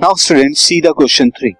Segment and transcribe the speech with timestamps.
[0.00, 1.56] Now students see the question 3.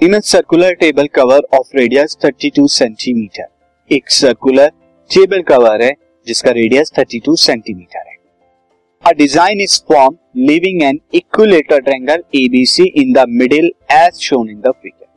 [0.00, 4.70] In a circular table cover of radius 32 centimetre एक circular
[5.10, 5.92] table cover है
[6.26, 8.16] जिसका radius 32 centimetre है
[9.04, 14.60] A design is formed leaving an equilateral triangle ABC in the middle as shown in
[14.62, 15.10] the figure.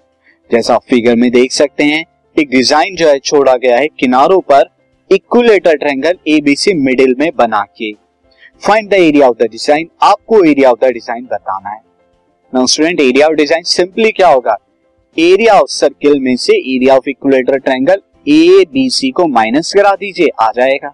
[0.50, 4.42] जैसा आप figure में देख सकते हैं एक डिज़ाइन जो है छोड़ा गया है किनारों
[4.52, 4.70] पर
[5.12, 7.94] इक्विलेटर ट्रायंगल एबीसी मिडिल में बना के
[8.64, 11.88] find the area of the design आपको एरिया ऑफ़ द डिज़ाइन बताना है
[12.54, 14.56] now student area of design simply क्या होगा?
[15.18, 19.94] एरिया ऑफ़ सर्किल में से area of equilateral triangle A B C को माइनस करा
[19.96, 20.92] दीजिए, आ जाएगा।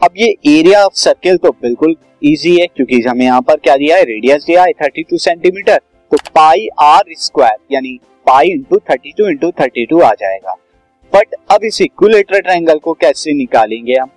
[0.00, 3.96] अब ये एरिया ऑफ़ सर्किल तो बिल्कुल इजी है, क्योंकि हमें यहाँ पर क्या दिया
[3.96, 4.04] है?
[4.04, 5.78] रेडियस दिया है 32 सेंटीमीटर
[6.12, 10.56] तो पाई आर स्क्वायर यानी pi into thirty two into thirty two आ जाएगा।
[11.12, 14.10] बट अब इस इक्विलेटर ट्रायंगल को कैसे निकालेंगे हम?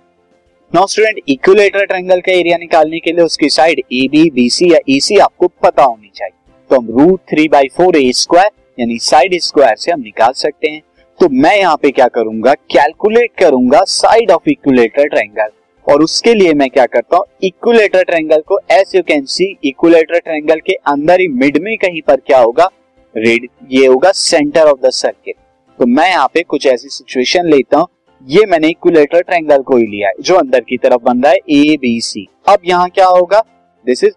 [0.72, 4.72] नाउ स्टूडेंट इक्विलेटर ट्रायंगल का एरिया निकालने के लिए उसकी side A B B C
[4.72, 6.40] या ई सी आपको पता होनी चाहिए।
[6.72, 10.68] तो हम root three by four A square यानी साइड स्क्वायर से हम निकाल सकते
[10.68, 10.80] हैं।
[11.20, 12.54] तो मैं यहाँ पे क्या करूँगा?
[12.54, 15.50] कैलकुलेट करूँगा साइड ऑफ़ इक्विलेटर ट्रायंगल
[15.86, 17.24] और उसके लिए मैं क्या करता हूँ?
[17.42, 22.00] इक्विलेटर ट्रायंगल को as you can see equilateral triangle के अंदर ही मिड में कहीं
[22.02, 22.68] पर क्या होगा?
[23.14, 25.34] रेड ये होगा सेंटर ऑफ़ द सर्किल
[25.78, 27.86] तो मैं यहाँ पे कुछ ऐसी सिचुएशन लेता हूँ।
[28.22, 31.38] ये मैंने इक्विलेटर ट्रायंगल को ही लिया है, जो अंदर की तरफ़ बन रहा है
[31.50, 33.44] ए बी सी अब यहाँ क्या होगा?
[33.86, 34.12] दिस इज़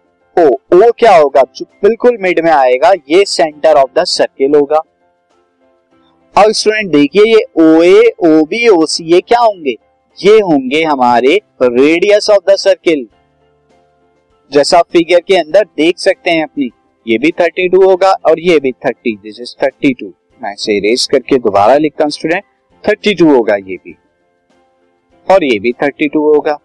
[0.76, 1.42] ओ ओ क्या होगा?
[1.56, 4.80] जो बिल्कुल मिड में आएगा। ये सेंटर ऑफ़ द सर्किल होगा।
[6.36, 9.74] अब स्टूडेंट देखिए, ये ओ ए ओ बी ओ सी ये क्या होंगे?
[10.18, 13.06] ये होंगे हमारे रेडियस ऑफ़ द सर्किल
[14.52, 16.70] जैसा आप फिगर के अंदर देख सकते हैं अपनी।
[17.06, 21.38] ये भी 32 होगा और ये भी 30 दिस इज़ 32 मैं इसे इरेज करके
[21.38, 22.44] दोबारा लिखता हूँ स्टूडेंट
[22.84, 23.96] 32 होगा ये भी।
[25.30, 26.58] और ये भी 32 होगा।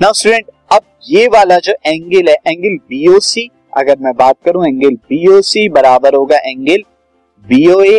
[0.00, 4.94] नाउ स्टूडेंट अब ये वाला जो एंगल है एंगल बीओसी अगर मैं बात करूँ एंगल
[5.10, 6.82] बीओसी बराबर होगा एंगल
[7.46, 7.98] बीओए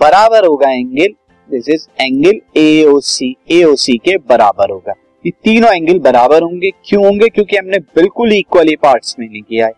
[0.00, 1.08] बराबर होगा angle
[1.50, 4.94] this is angle AOC AOC के बराबर होगा।
[5.26, 7.28] ये तीनों एंगल बराबर होंगे। क्यों होंगे?
[7.28, 9.72] क्योंकि हमने बिल्कुल इक्वली पार्ट्स में नहीं किया है।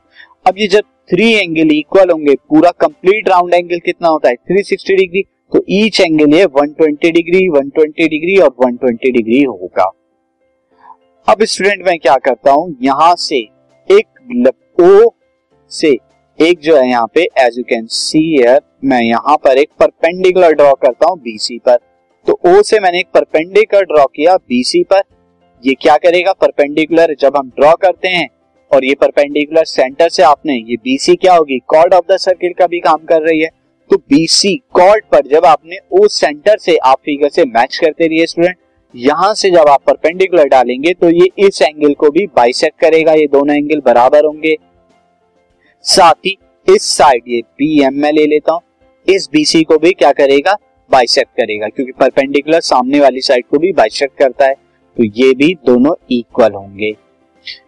[0.46, 4.34] अब ये जब थ्री एंगल इक्वल होंगे, पूरा कंप्लीट राउंड एंगल कितना होता है?
[4.34, 5.22] 360 डिग्री
[5.52, 9.90] तो ईच एंगल ये 120 डिग्री 120 डिग्री और 120 डिग्री होगा।
[11.26, 12.76] अब स्टूडेंट मैं क्या करता हूँ?
[12.82, 13.36] यहाँ से
[13.88, 14.50] एक
[14.80, 15.10] ओ
[15.70, 15.88] से
[16.38, 20.52] एक जो है यहाँ पे as you can see here मैं यहाँ पर एक परपेंडिकुलर
[20.52, 21.78] ड्रॉ करता हूँ बीसी पर।
[22.26, 25.02] तो ओ से मैंने एक परपेंडिकुलर ड्रॉ किया बीसी पर।
[25.64, 26.32] ये क्या करेगा?
[26.32, 28.28] परपेंडिकुलर जब हम ड्रॉ करते हैं,
[28.70, 31.58] और ये परपेंडिकुलर सेंटर से आपने, ये बीसी क्या होगी?
[31.66, 33.48] कॉर्ड ऑफ़ द सर्किल का भी काम कर रही है।
[33.90, 38.26] तो बीसी कॉर्ड पर जब आपने ओ सेंटर से आप फिगर से मैच करते रहिए
[38.26, 38.56] स्टूडेंट
[38.96, 43.26] यहाँ से जब आप परपेंडिकुलर डालेंगे तो ये इस एंगल को भी बाइसेक्ट करेगा, ये
[43.26, 44.54] दोनों एंगल बराबर होंगे।
[45.84, 46.36] साथ ही
[46.66, 48.60] इस साइड ये बी एम में ले लेता हूँ।
[49.06, 50.56] इस बीसी को भी क्या करेगा?
[50.90, 54.54] बाइसेक्ट करेगा, क्योंकि परपेंडिकुलर सामने वाली साइड को भी बाइसेक्ट करता है।
[54.96, 56.90] तो ये भी दोनों इक्वल होंगे।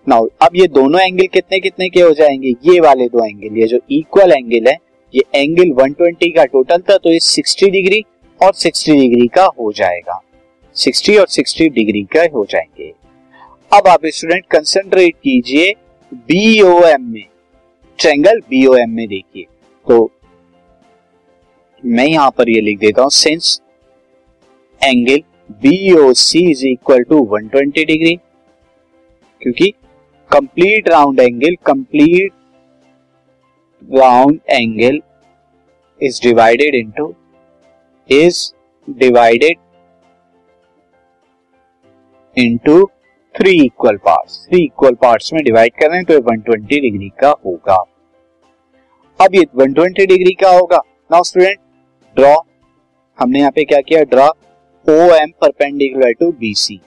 [0.08, 2.54] नाउ अब ये दोनों एंगल कितने कितने के हो जाएँगे?
[2.64, 4.76] ये वाले दो एंगल, ये जो इक्वल एंगल है,
[5.14, 8.02] ये एंगल 120 का टोटल था तो ये 60 डिग्री
[8.40, 10.20] और 60 डिग्री का हो जाएगा।
[10.78, 12.92] 60 और 60 डिग्री का हो जाएँगे।
[13.70, 15.72] अब आप स्टूडेंट कंसंट्रेट कीजिए
[16.12, 17.24] बीओएम में।
[17.98, 19.44] ट्रेंगल बीओएम में देखिए।
[19.86, 20.10] तो
[21.84, 23.60] मैं यहाँ पर ये लिख देता हूँ since
[24.80, 25.22] angle
[25.62, 28.14] BOC is equal to 120 degree
[29.42, 29.70] क्योंकि
[30.30, 32.32] complete round angle complete
[33.94, 35.00] round angle
[36.00, 37.14] is divided into
[38.10, 38.52] is
[38.90, 39.58] divided
[42.38, 42.84] into
[43.34, 47.76] three equal part three equal part में डिवाइड कर तो ये 120 डिग्री का होगा।
[49.18, 51.58] अब ये 120 डिग्री का होगा। नाउ स्टूडेंट
[52.16, 52.34] ड्रॉ
[53.18, 54.02] हमने यहाँ पे क्या किया?
[54.04, 54.28] Draw
[54.86, 56.80] O M perpendicular to B C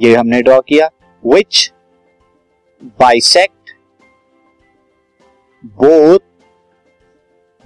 [0.00, 0.88] ये हमने ड्रॉ किया।
[1.22, 1.60] Which
[3.00, 3.70] bisect
[5.78, 6.22] both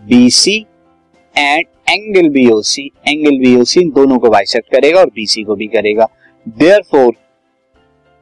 [0.00, 0.52] BC
[1.34, 2.78] and angle BOC
[3.08, 3.34] angle
[3.80, 6.06] इन दोनों को बाइसेक्ट करेगा और BC को भी करेगा।
[6.46, 7.12] Therefore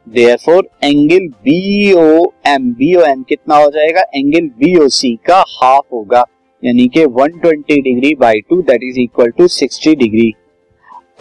[0.06, 4.00] therefore angle BOM BOM कितना हो जाएगा?
[4.14, 6.24] एंगल BOC का हाफ़ होगा,
[6.62, 10.32] यानी कि 120 degree by two that is equal to 60 degree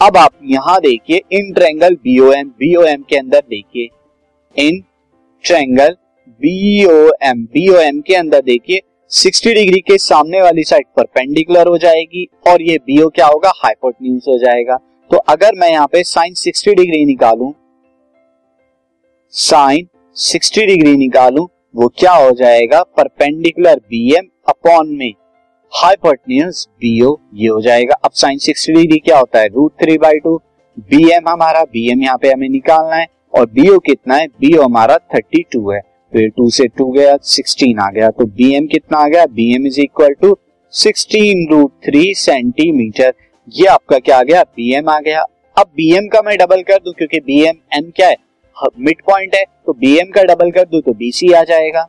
[0.02, 3.88] अब आप यहाँ देखिए इन ट्रेंगल बीओएम बीओएम के अंदर देखिए
[4.56, 4.82] इन
[5.44, 5.96] ट्रायंगल
[6.42, 12.62] बीओएम बीओएम के अंदर देखिए 60 डिग्री के सामने वाली साइड परपेंडिकुलर हो जाएगी, और
[12.62, 13.52] ये बीओ क्या होगा?
[13.56, 14.78] हाइपोटेन्यूज हो जाएगा।
[15.12, 17.52] तो अगर मैं यहाँ पे साइन 60 डिग्री निकालूं,
[19.34, 19.88] साइन
[20.18, 21.46] 60 डिग्री निकालूं,
[21.76, 22.82] वो क्या हो जाएगा?
[22.98, 25.12] परपेंडिकुलर बी एम अपॉन में
[25.72, 29.48] हाइपोटनियस बीओ ये हो जाएगा। अब साइन सिक्सटी डिग्री क्या होता है?
[29.48, 30.36] Root three by two
[30.90, 34.28] B M हमारा बी एम यहाँ पे हमें निकालना है और बीओ कितना है?
[34.28, 35.80] बीओ हमारा थर्टी टू है
[36.14, 39.26] फिर टू से टू गया सिक्सटीन आ गया। तो बी एम कितना आ गया?
[39.26, 40.38] B M is equal to
[40.74, 43.14] sixteen root three centimetre
[43.48, 44.42] ये आपका क्या आ गया?
[44.44, 45.22] बी एम आ गया।
[45.58, 48.16] अब बी एम का मैं डबल कर दू क्योंकि बी एम क्या है?
[48.80, 51.84] मिड पॉइंट है तो बी एम का डबल कर दू तो बीसी आ जाएगा।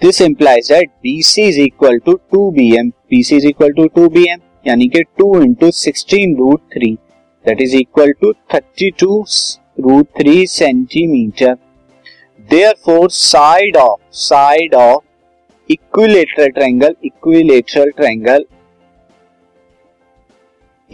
[0.00, 4.08] This implies that BC is equal to two B M BC is equal to two
[4.08, 6.92] B M यानी कि two into sixteen root three
[7.44, 9.24] that is equal to thirty two
[9.80, 11.54] root three centimetre
[12.84, 15.02] therefore side of side of
[15.70, 18.44] equilateral triangle equilateral triangle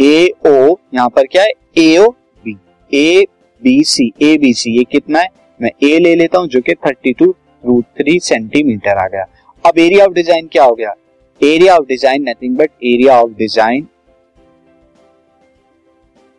[0.01, 1.53] A O यहाँ पर क्या है?
[1.79, 2.09] A O
[2.45, 2.57] B
[2.91, 3.27] A
[3.63, 5.29] B C A B C ये कितना है?
[5.61, 9.25] मैं ए ले लेता हूँ, जो कि thirty two root three centimetre आ गया।
[9.65, 10.95] अब एरिया ऑफ़ डिज़ाइन क्या हो गया?
[11.41, 13.87] Area of design nothing but area of design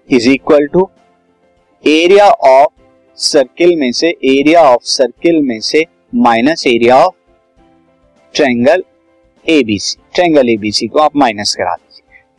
[0.09, 0.89] is equal to
[1.83, 2.71] area of
[3.17, 5.85] circle में से एरिया ऑफ़ सर्किल में से
[6.17, 7.15] minus area of
[8.35, 8.83] triangle
[9.45, 11.90] ABC triangle ABC को आप माइनस करा दीजिए।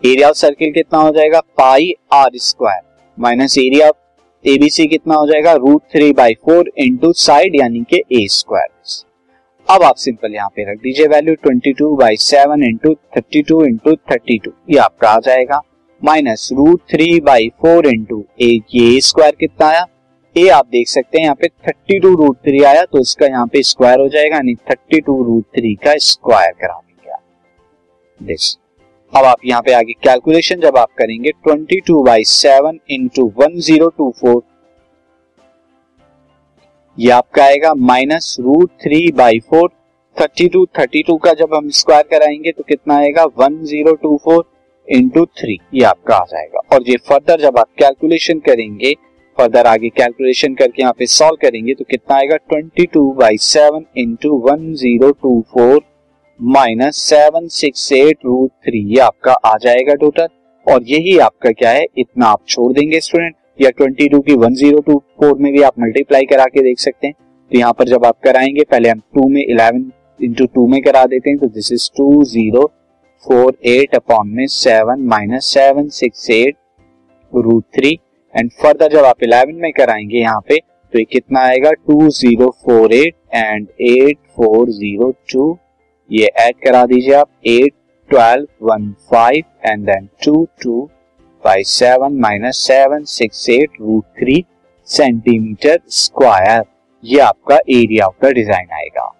[0.02, 1.40] एरिया ऑफ़ सर्किल कितना हो जाएगा?
[1.40, 2.80] Pi r square
[3.18, 5.52] minus area of ABC कितना हो जाएगा?
[5.54, 8.70] Root three by four into side यानी के ए स्क्वायर
[9.68, 13.64] अब आप सिंपल यहाँ पे रख दीजिए value twenty two by seven into thirty two
[13.64, 15.60] into thirty two ये आपका आ जाएगा।
[16.02, 19.86] Minus root three by four into a ये स्क्वायर कितना आया?
[20.36, 23.46] ए आप देख सकते हैं यहाँ पे थर्टी टू रूट थ्री आया तो इसका यहाँ
[23.46, 28.56] पे स्क्वायर हो जाएगा, यानी थर्टी टू रूट थ्री का स्क्वायर करा देंगे दिस
[29.12, 33.58] अब आप यहाँ पे आगे कैलकुलेशन जब आप करेंगे twenty two by seven into one
[33.60, 34.40] zero two four
[36.96, 39.68] ये आपका आएगा minus root three by four
[40.16, 43.24] thirty two thirty two का जब हम स्क्वायर कराएँगे तो कितना आएगा?
[43.38, 44.44] One zero two four
[44.88, 48.94] into three ये आपका आ जाएगा। और ये फर्दर जब आप कैलकुलेशन करेंगे
[49.38, 52.36] फर्दर आगे कैलकुलेशन करके यहाँ पे सॉल्व करेंगे तो कितना आएगा?
[52.38, 55.80] Twenty two by seven into one zero two four
[56.40, 60.26] minus seven six eight root three ये आपका आ जाएगा टोटल
[60.66, 61.84] और यही आपका क्या है?
[61.98, 65.62] इतना आप छोड़ देंगे स्टूडेंट या ट्वेंटी टू की वन ज़ीरो टू फोर में भी
[65.62, 67.14] आप मल्टीप्लाई करा के देख सकते हैं.
[67.50, 69.90] तो यहाँ पर जब आप कराएँगे, पहले हम टू में इलेवन
[70.20, 71.38] इंटू टू में करा देते हैं.
[71.38, 72.66] तो this is two zero
[73.24, 76.56] four eight upon में seven minus seven six eight
[77.32, 77.98] root three
[78.34, 81.72] and further जब आप इलेवन में कराएँगे यहाँ पे तो ये कितना आएगा?
[81.72, 85.58] Two zero four eight and eight four zero two
[86.10, 87.72] ये ऐड करा दीजिए आप eight
[88.10, 90.80] twelve one five and then two two
[91.44, 94.44] by seven minus seven six eight root three
[94.88, 96.62] centimetre square
[97.04, 99.10] ये आपका एरिया ऑफ़ द डिज़ाइन आएगा।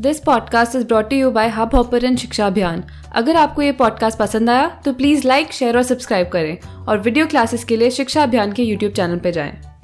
[0.00, 2.82] This podcast is brought you by hubhopper Shiksha Abhiyan
[3.14, 7.26] अगर आपको ये podcast पसंद आया तो please like share और सब्सक्राइब करें। और वीडियो
[7.26, 9.75] क्लासेस के लिए शिक्षा अभियान के यूट्यूब चैनल पर जाएँ।